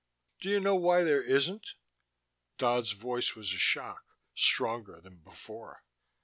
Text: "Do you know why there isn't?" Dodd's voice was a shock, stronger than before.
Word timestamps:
"Do 0.39 0.49
you 0.49 0.59
know 0.59 0.73
why 0.75 1.03
there 1.03 1.21
isn't?" 1.21 1.75
Dodd's 2.57 2.93
voice 2.93 3.35
was 3.35 3.53
a 3.53 3.59
shock, 3.59 4.17
stronger 4.33 4.99
than 4.99 5.17
before. 5.17 5.83